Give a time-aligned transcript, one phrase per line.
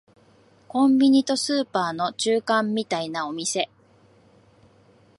[0.67, 3.69] コンビニとスーパーの中間みたいなお店